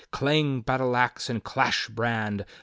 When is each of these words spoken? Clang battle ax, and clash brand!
Clang 0.09 0.61
battle 0.61 0.95
ax, 0.97 1.29
and 1.29 1.43
clash 1.43 1.87
brand! 1.87 2.43